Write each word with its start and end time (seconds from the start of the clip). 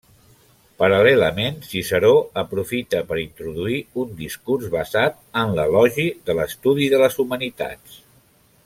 Paral·lelament, 0.77 1.59
Ciceró 1.73 2.09
aprofita 2.43 3.03
per 3.11 3.19
introduir 3.25 3.77
un 4.05 4.17
discurs 4.23 4.73
basat 4.79 5.23
en 5.45 5.55
l'elogi 5.61 6.07
de 6.31 6.41
l'estudi 6.41 6.89
de 6.97 7.05
les 7.07 7.21
humanitats. 7.27 8.01